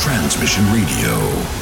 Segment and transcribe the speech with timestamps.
[0.00, 1.59] Transmission Radio.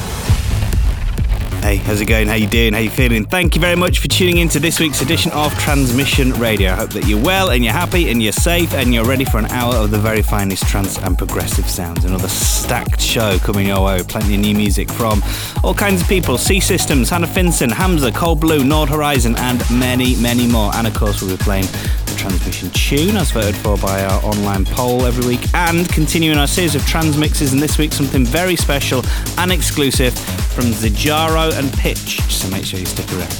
[1.60, 2.28] Hey, how's it going?
[2.28, 2.72] How you doing?
[2.72, 3.26] How you feeling?
[3.26, 6.70] Thank you very much for tuning in to this week's edition of Transmission Radio.
[6.70, 9.38] I hope that you're well and you're happy and you're safe and you're ready for
[9.38, 12.04] an hour of the very finest trance and progressive sounds.
[12.04, 15.22] Another stacked show coming your way plenty of new music from
[15.62, 16.38] all kinds of people.
[16.38, 20.74] C Systems, Hannah Finson, Hamza, Cold Blue, Nord Horizon and many, many more.
[20.76, 21.66] And of course we'll be playing
[22.06, 26.46] the Transmission tune as voted for by our online poll every week and continuing our
[26.46, 29.02] series of trans mixes and this week something very special
[29.36, 30.16] and exclusive
[30.58, 30.72] from
[31.48, 32.20] Xijaro and Pitch.
[32.30, 33.32] So make sure you stick around.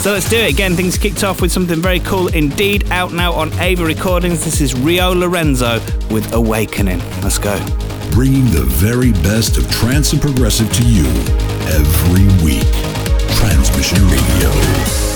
[0.00, 0.74] So let's do it again.
[0.74, 2.90] Things kicked off with something very cool indeed.
[2.90, 4.44] Out now on Ava Recordings.
[4.44, 6.98] This is Rio Lorenzo with Awakening.
[7.22, 7.56] Let's go.
[8.12, 11.06] Bringing the very best of trance and progressive to you
[11.66, 12.66] every week.
[13.36, 15.13] Transmission Radio.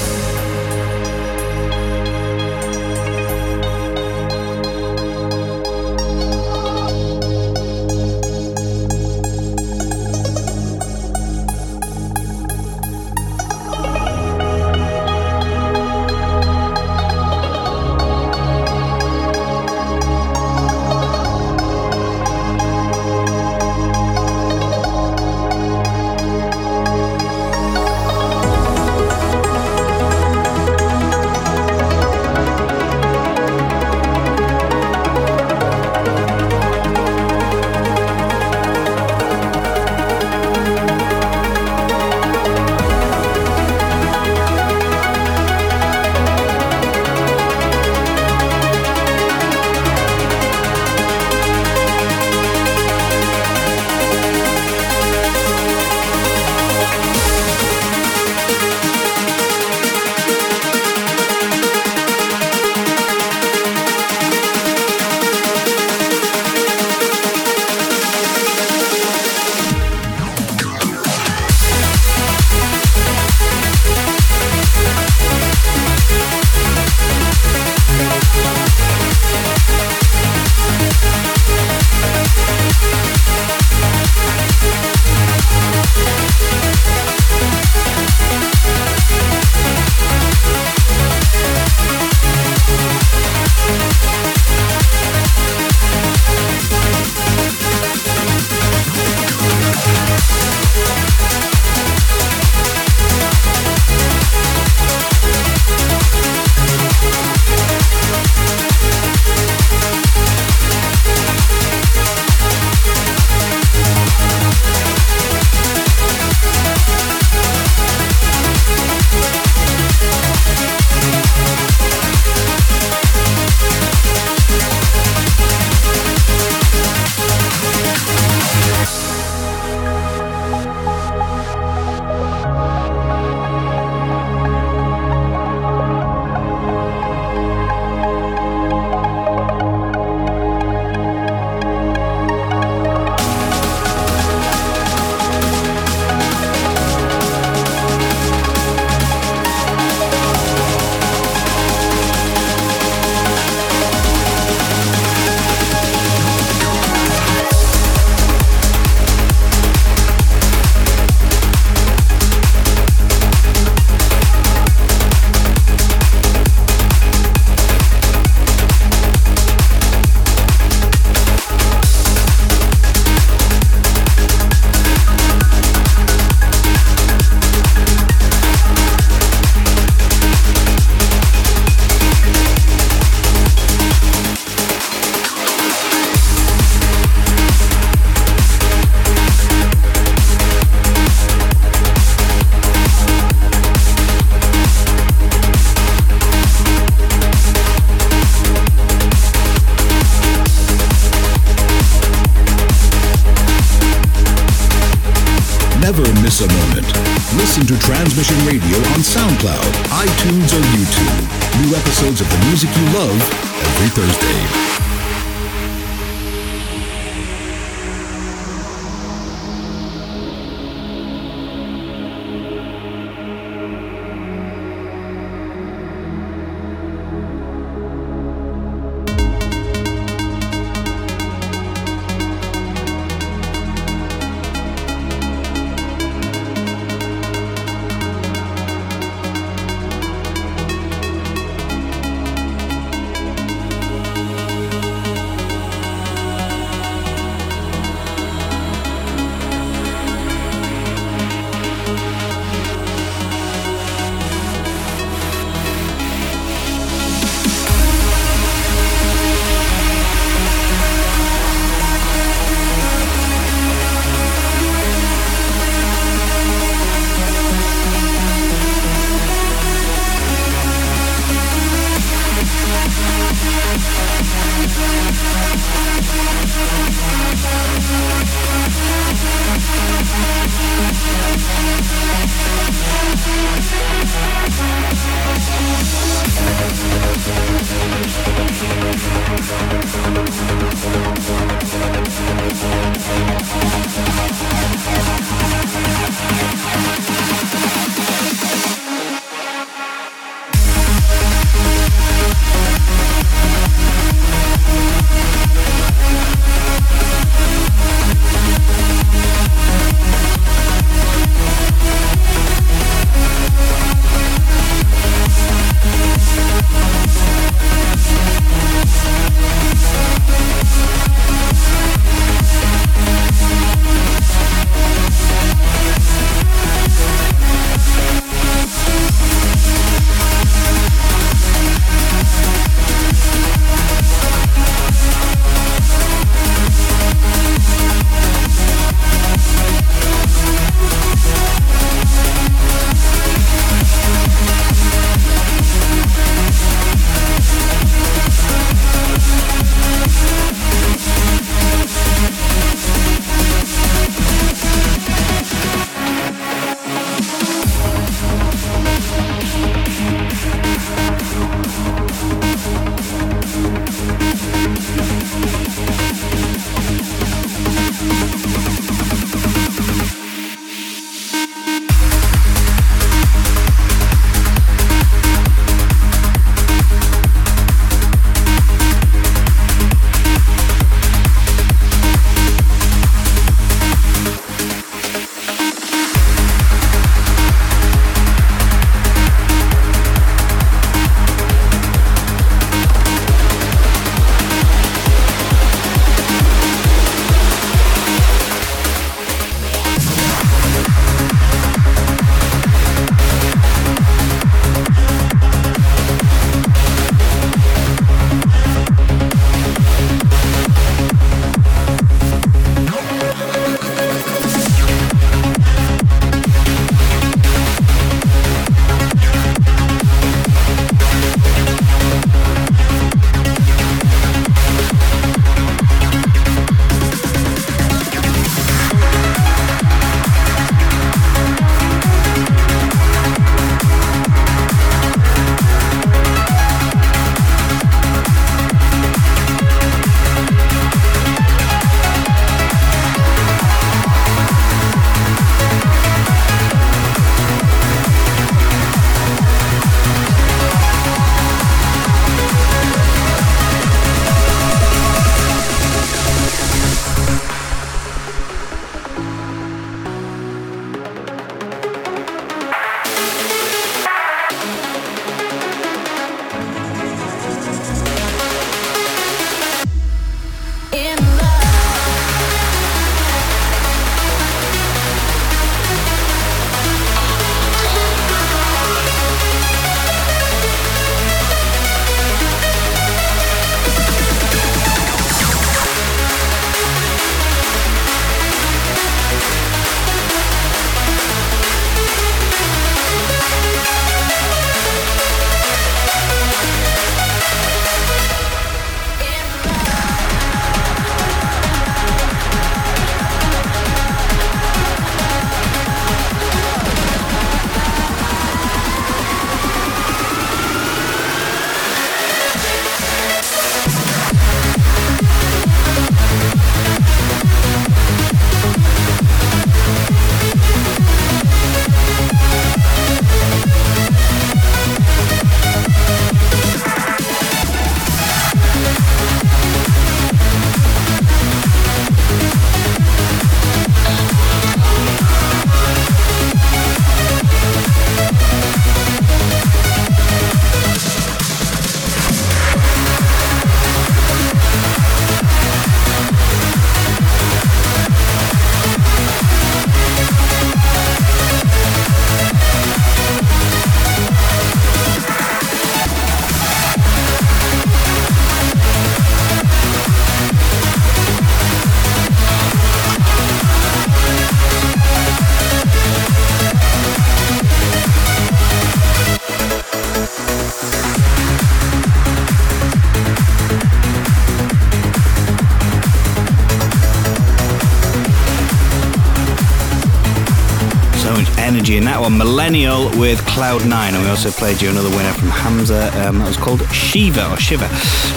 [583.58, 584.12] With Cloud9.
[584.12, 586.06] And we also played you another winner from Hamza.
[586.26, 587.88] Um, that was called Shiva or Shiva.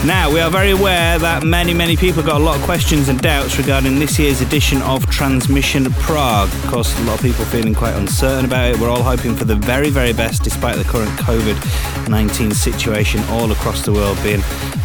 [0.06, 3.22] Now, we are very aware that many, many people got a lot of questions and
[3.22, 6.50] doubts regarding this year's edition of Transmission Prague.
[6.50, 8.80] Of course, a lot of people feeling quite uncertain about it.
[8.80, 13.52] We're all hoping for the very, very best despite the current COVID 19 situation all
[13.52, 14.42] across the world being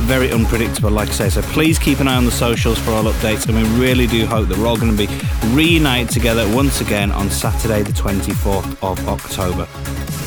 [0.07, 1.31] very unpredictable, like I say.
[1.31, 3.49] So please keep an eye on the socials for all updates.
[3.49, 5.13] And we really do hope that we're all going to be
[5.55, 9.67] reunited together once again on Saturday, the 24th of October.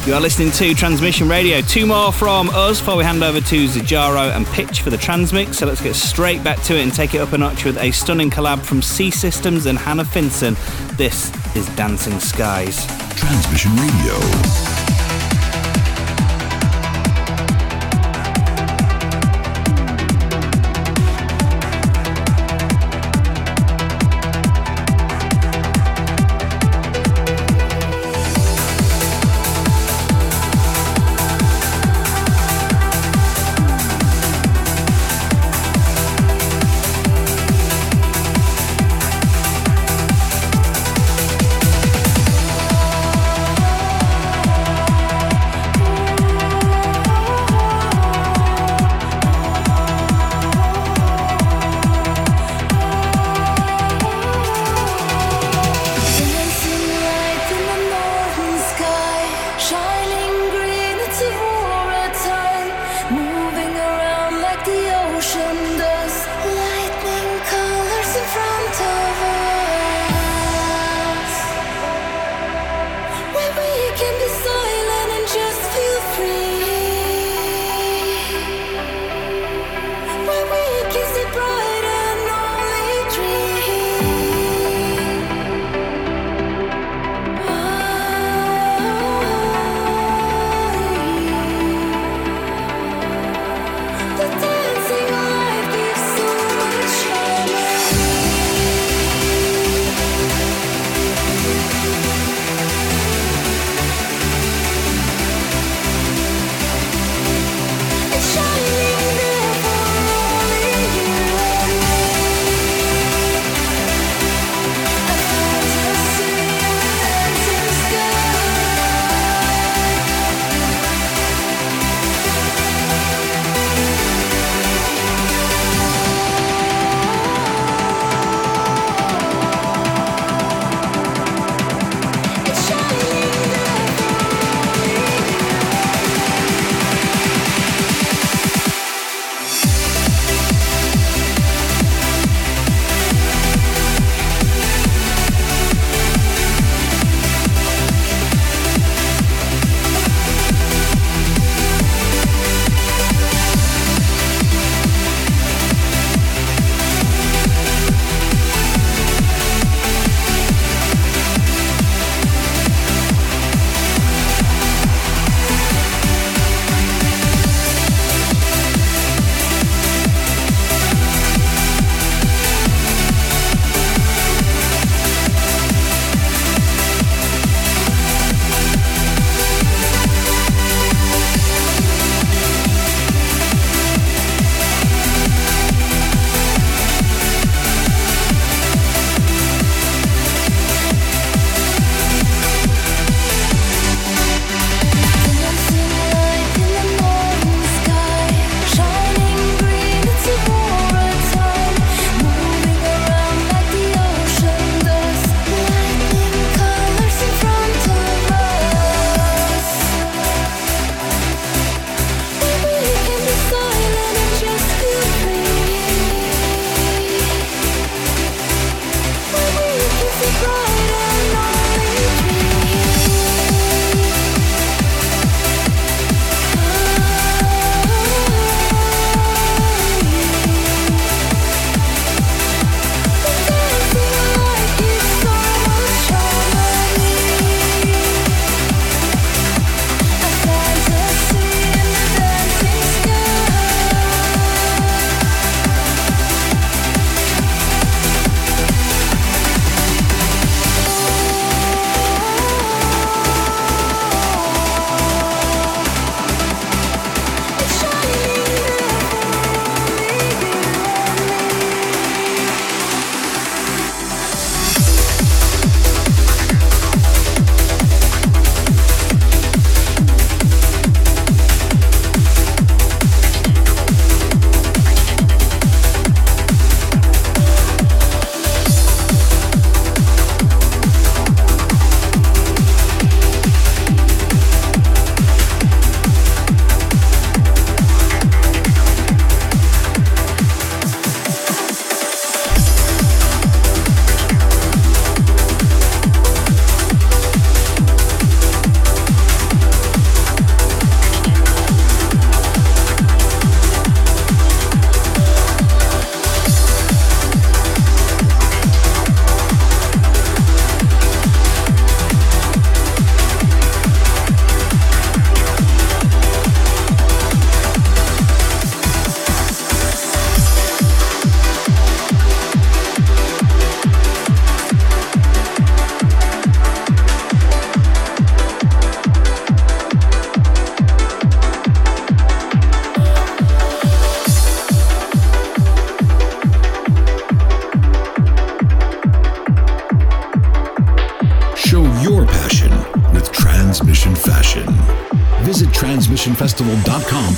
[0.05, 1.61] You are listening to Transmission Radio.
[1.61, 5.59] Two more from us before we hand over to Xijaro and Pitch for the Transmix.
[5.59, 7.91] So let's get straight back to it and take it up a notch with a
[7.91, 10.55] stunning collab from C Systems and Hannah Finson.
[10.97, 12.85] This is Dancing Skies.
[13.15, 14.68] Transmission Radio.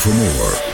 [0.02, 0.71] For more.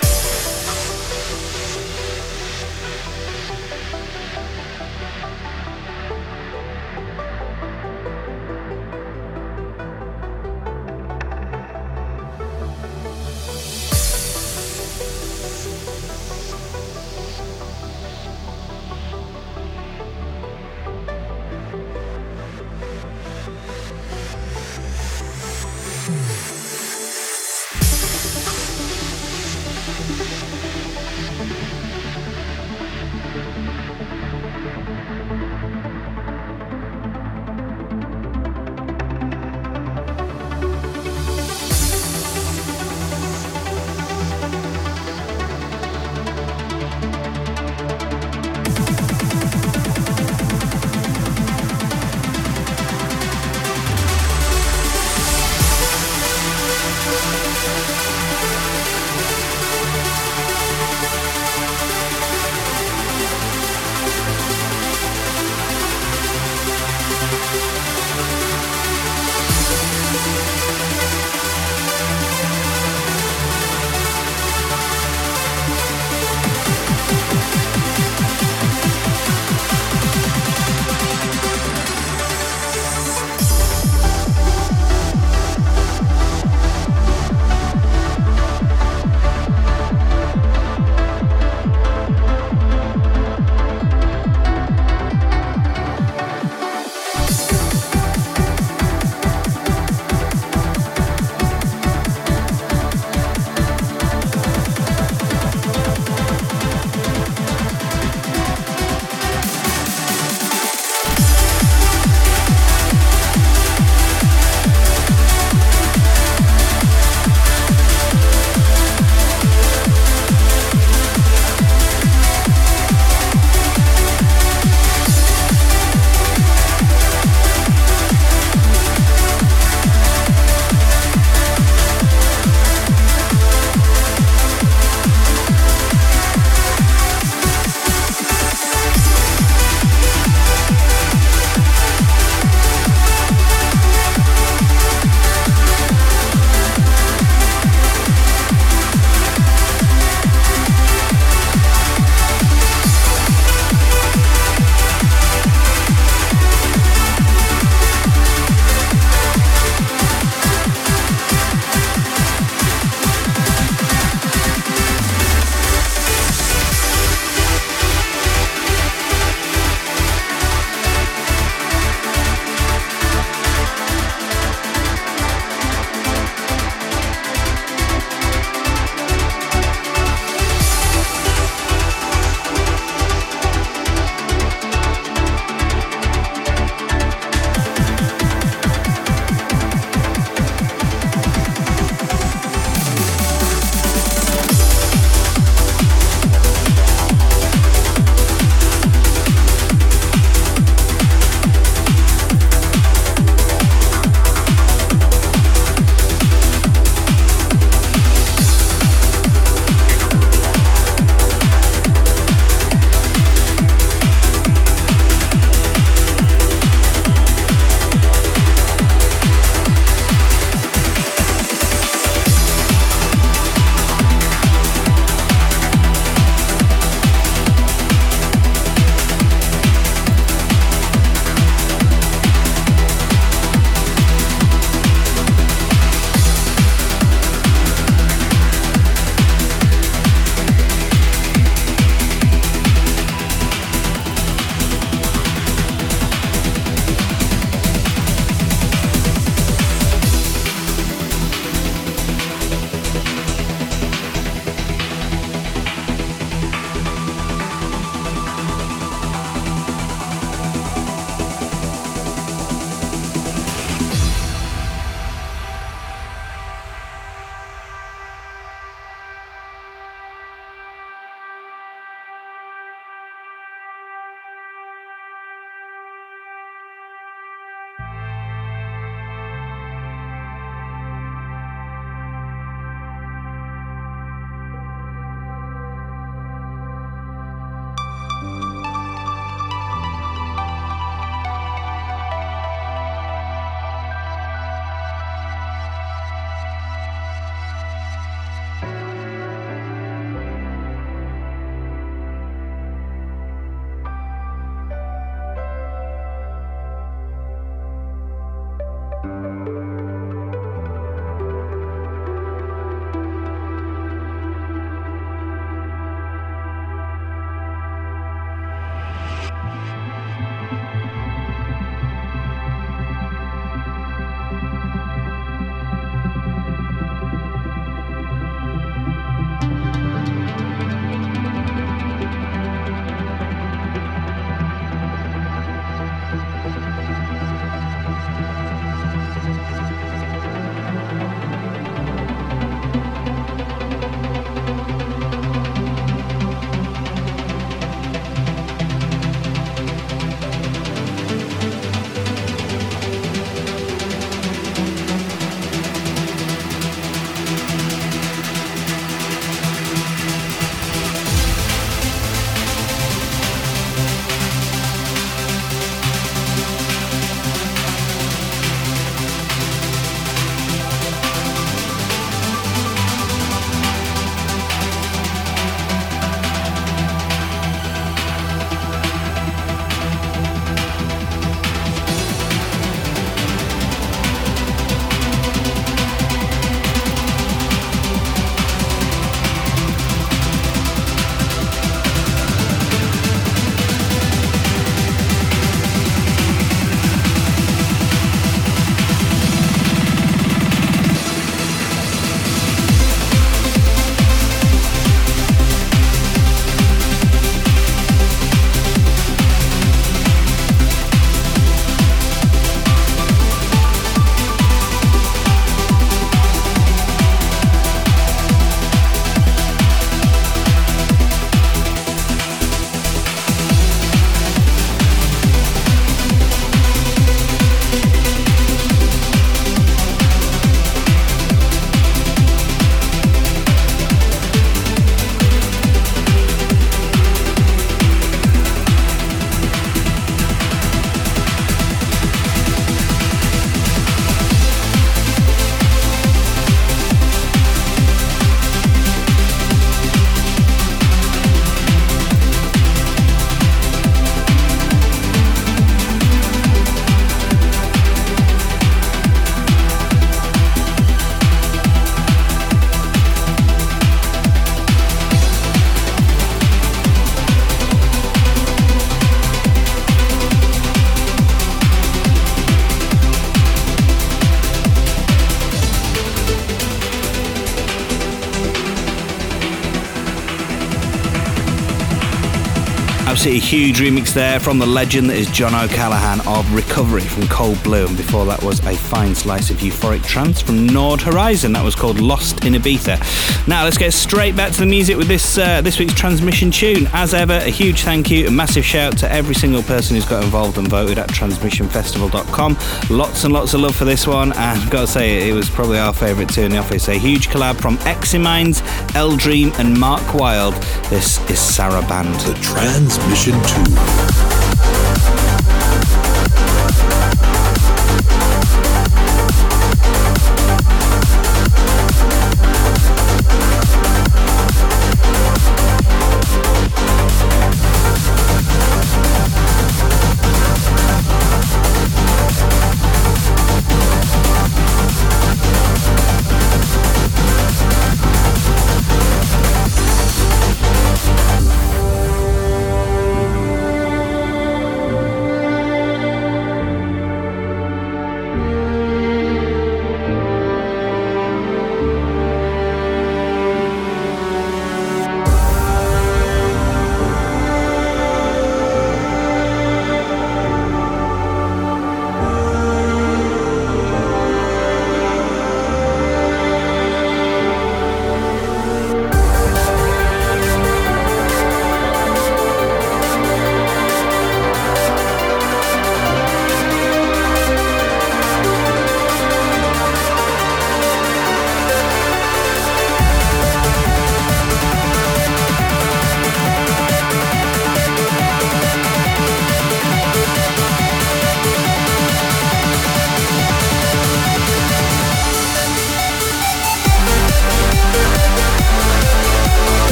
[483.27, 487.61] Absolutely huge remix there from the legend that is John O'Callaghan of Recovery from Cold
[487.61, 487.85] Blue.
[487.85, 491.51] And before that was a fine slice of euphoric trance from Nord Horizon.
[491.51, 493.45] That was called Lost in Ibiza.
[493.45, 496.87] Now let's get straight back to the music with this uh, this week's transmission tune.
[496.93, 500.23] As ever, a huge thank you, a massive shout to every single person who's got
[500.23, 502.57] involved and voted at transmissionfestival.com.
[502.89, 504.31] Lots and lots of love for this one.
[504.31, 506.87] And I've got to say, it was probably our favourite too in the office.
[506.87, 508.61] A huge collab from Eximinds,
[508.95, 510.53] L Dream, and Mark Wild.
[510.89, 512.25] This is Saraband.
[512.25, 514.06] The Transmission Tune.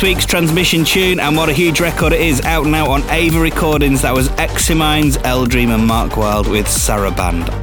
[0.00, 3.38] This week's transmission tune, and what a huge record it is, out now on Ava
[3.38, 4.00] Recordings.
[4.00, 7.59] That was Eximinds, L Dream, and Mark Wild with Saraband.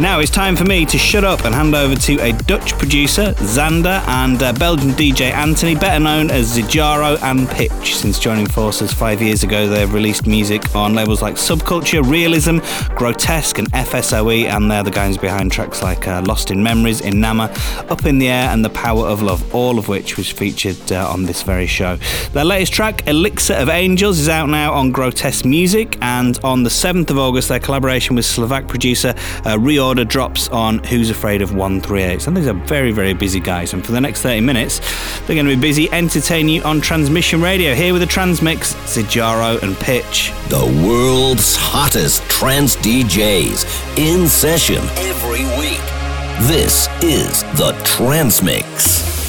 [0.00, 3.32] Now it's time for me to shut up and hand over to a Dutch producer,
[3.34, 7.94] Xander, and a Belgian DJ Anthony, better known as Xijaro and Pitch.
[7.94, 12.58] Since joining forces five years ago, they've released music on labels like Subculture, Realism,
[12.96, 17.48] Grotesque, and FSOE, and they're the guys behind tracks like uh, Lost in Memories, Inama,
[17.88, 21.08] Up in the Air, and The Power of Love, all of which was featured uh,
[21.08, 21.98] on this very show.
[22.32, 26.70] Their latest track, Elixir of Angels, is out now on Grotesque Music, and on the
[26.70, 29.14] 7th of August, their collaboration with Slovak producer
[29.46, 32.26] uh, Reorder drops on Who's Afraid of 138.
[32.26, 33.74] And these are very, very busy guys.
[33.74, 34.80] And for the next 30 minutes,
[35.20, 37.74] they're going to be busy entertaining you on Transmission Radio.
[37.74, 40.32] Here with the Transmix, Xijaro and Pitch.
[40.48, 45.82] The world's hottest trance DJs in session every week.
[46.48, 49.23] This is the Transmix.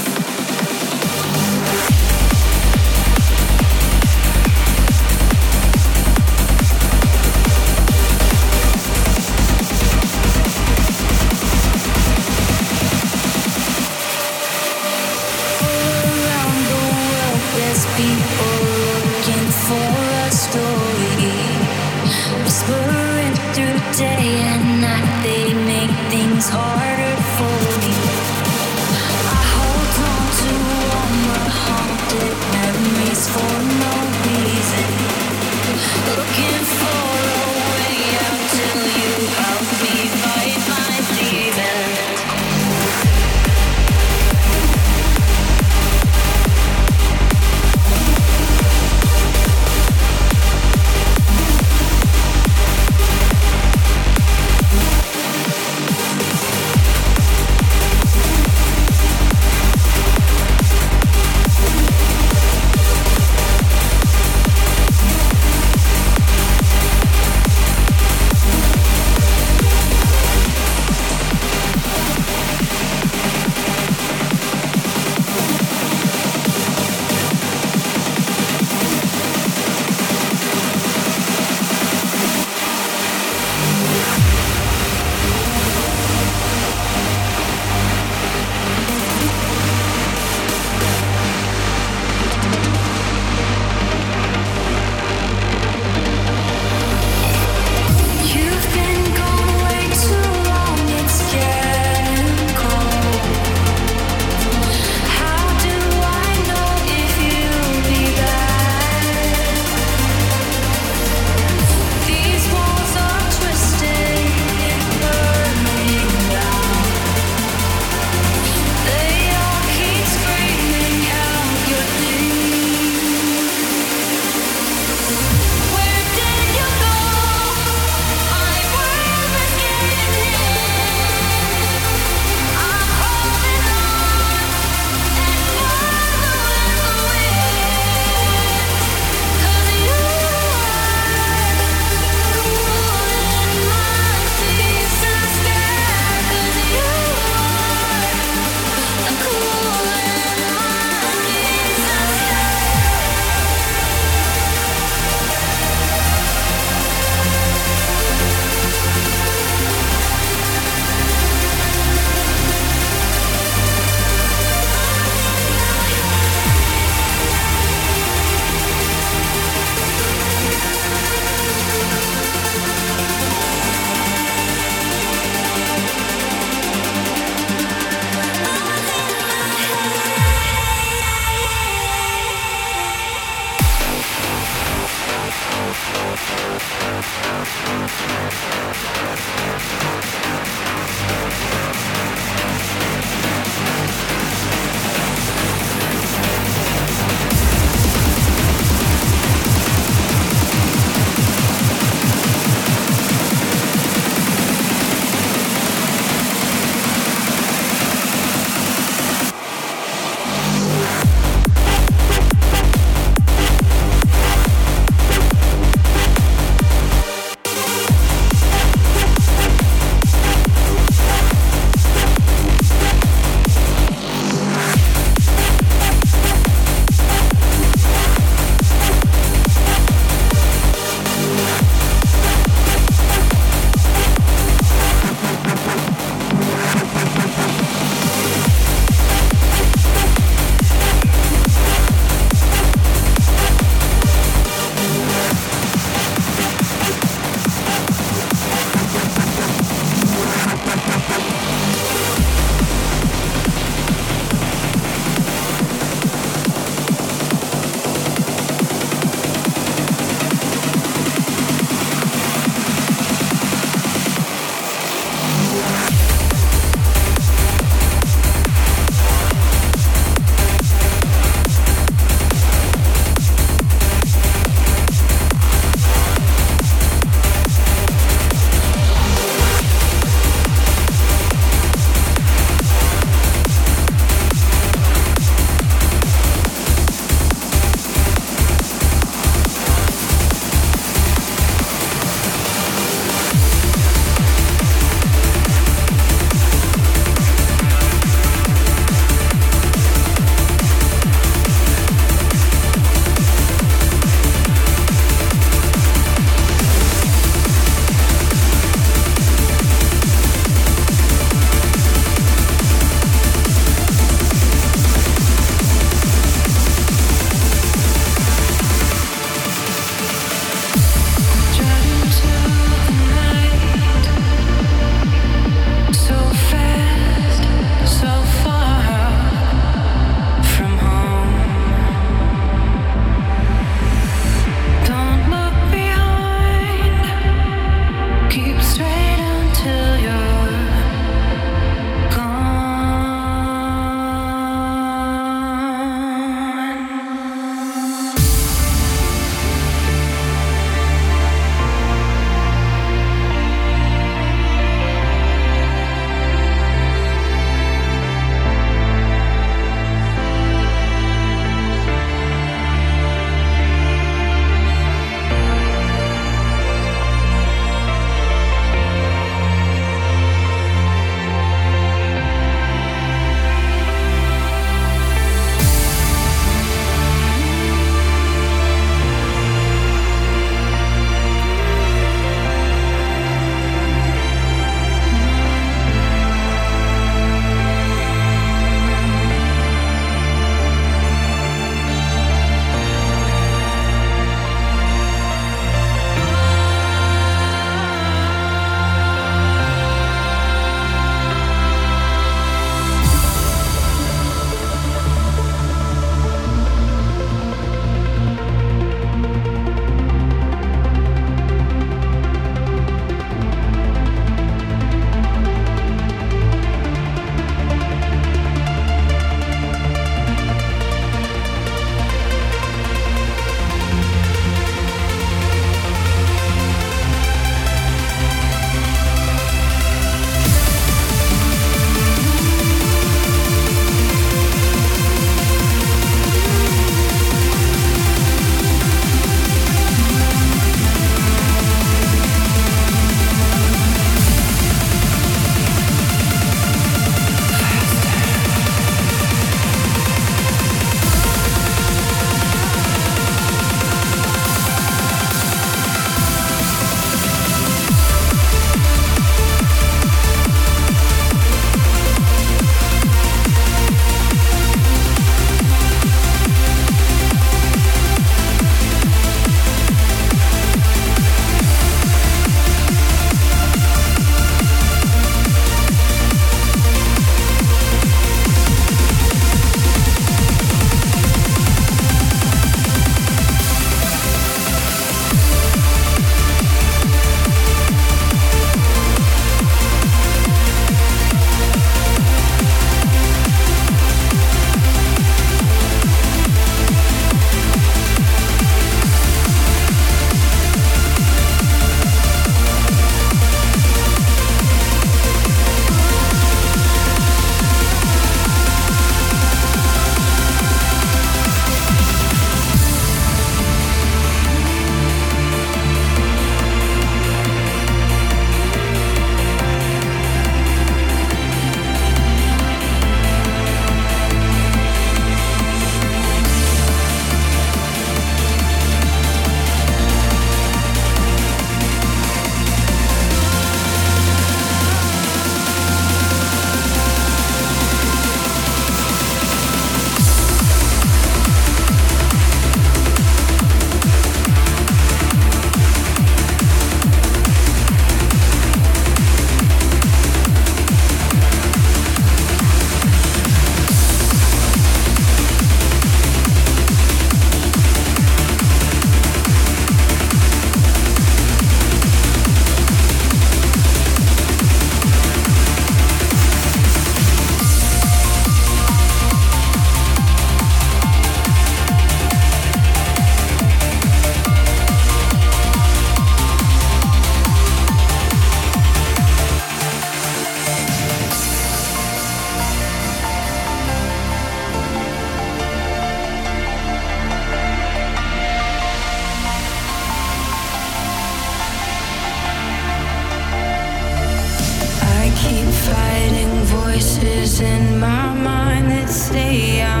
[597.51, 600.00] But Arizona sky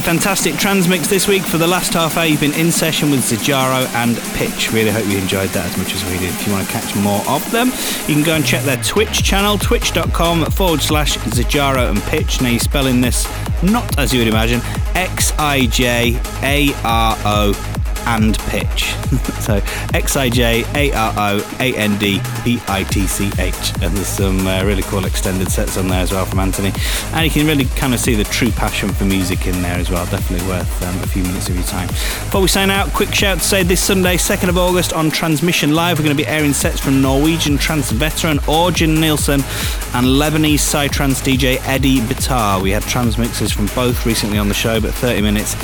[0.00, 1.42] Fantastic transmix this week.
[1.42, 4.72] For the last half hour, you've been in session with Xijaro and Pitch.
[4.72, 6.30] Really hope you enjoyed that as much as we did.
[6.30, 7.68] If you want to catch more of them,
[8.06, 12.40] you can go and check their Twitch channel, twitch.com forward slash Xijaro and Pitch.
[12.40, 13.26] Now, you're spelling this
[13.62, 14.60] not as you would imagine
[14.94, 17.77] X I J A R O
[18.08, 18.94] and pitch.
[19.40, 19.60] so
[19.92, 23.72] X I J A R O A N D P I T C H.
[23.82, 26.72] And there's some uh, really cool extended sets on there as well from Anthony.
[27.12, 29.90] And you can really kind of see the true passion for music in there as
[29.90, 30.06] well.
[30.06, 31.88] Definitely worth um, a few minutes of your time.
[31.88, 35.74] Before we sign out, quick shout to say this Sunday, 2nd of August on Transmission
[35.74, 39.40] Live, we're going to be airing sets from Norwegian trance veteran Orjan Nilsen
[39.94, 42.62] and Lebanese Psytrance DJ Eddie Bitar.
[42.62, 45.54] We had transmixes from both recently on the show, but 30 minutes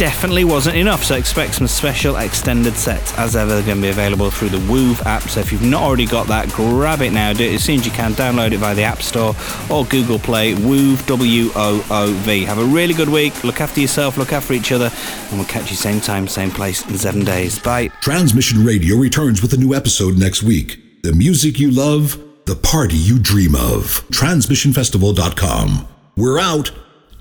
[0.00, 3.50] definitely wasn't enough, so expect some special extended sets as ever.
[3.50, 6.26] They're going to be available through the Woov app, so if you've not already got
[6.28, 7.34] that, grab it now.
[7.34, 8.14] Do it as soon as you can.
[8.14, 9.36] Download it via the App Store
[9.70, 10.54] or Google Play.
[10.54, 12.44] Woov, W O O V.
[12.44, 13.44] Have a really good week.
[13.44, 14.90] Look after yourself, look after each other,
[15.28, 17.58] and we'll catch you same time, same place in seven days.
[17.58, 17.88] Bye.
[18.00, 21.02] Transmission Radio returns with a new episode next week.
[21.02, 24.02] The music you love, the party you dream of.
[24.08, 25.88] TransmissionFestival.com.
[26.16, 26.70] We're out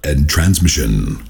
[0.06, 1.29] and transmission.